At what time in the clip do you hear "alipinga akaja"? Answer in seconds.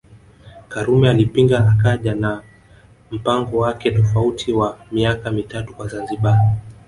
1.09-2.13